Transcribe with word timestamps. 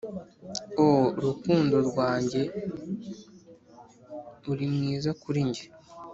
ooh 0.83 1.05
rukundo 1.25 1.75
rwanjye 1.89 2.41
uri 4.51 4.65
mwiza 4.73 5.09
kuri 5.21 5.39
njye 5.49 5.65